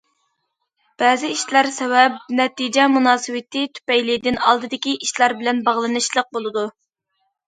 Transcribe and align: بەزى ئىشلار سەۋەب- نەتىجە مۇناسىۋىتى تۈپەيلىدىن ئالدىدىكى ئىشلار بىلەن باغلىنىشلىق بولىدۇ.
بەزى 1.01 1.27
ئىشلار 1.33 1.67
سەۋەب- 1.73 2.15
نەتىجە 2.39 2.85
مۇناسىۋىتى 2.93 3.61
تۈپەيلىدىن 3.79 4.39
ئالدىدىكى 4.47 4.95
ئىشلار 5.09 5.37
بىلەن 5.43 5.61
باغلىنىشلىق 5.69 6.33
بولىدۇ. 6.39 6.65